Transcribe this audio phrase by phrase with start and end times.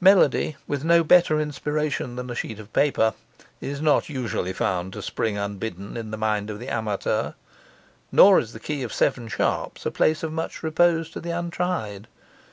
[0.00, 3.12] Melody, with no better inspiration than a sheet of paper,
[3.60, 7.32] is not usually found to spring unbidden in the mind of the amateur;
[8.12, 12.06] nor is the key of seven sharps a place of much repose to the untried.